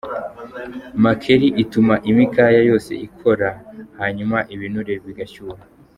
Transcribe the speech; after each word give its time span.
Makeri 1.03 1.47
ituma 1.63 1.95
imikaya 2.11 2.59
yose 2.69 2.91
ikora, 3.07 3.49
hanyuma 3.99 4.37
ibinure 4.53 4.93
bigashyuha. 5.05 5.63